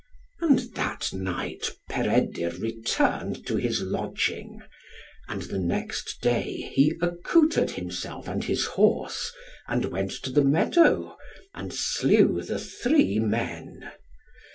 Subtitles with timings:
[0.39, 4.63] And that night Peredur returned to his lodging;
[5.27, 9.31] and the next day he accoutred himself and his horse,
[9.67, 11.15] and went to the meadow,
[11.53, 13.91] and slew the three men.